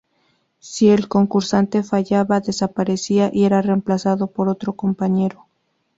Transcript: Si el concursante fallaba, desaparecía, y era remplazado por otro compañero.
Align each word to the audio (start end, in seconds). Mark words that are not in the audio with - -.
Si 0.59 0.89
el 0.89 1.07
concursante 1.07 1.83
fallaba, 1.83 2.39
desaparecía, 2.39 3.29
y 3.31 3.43
era 3.45 3.61
remplazado 3.61 4.25
por 4.25 4.49
otro 4.49 4.73
compañero. 4.73 5.45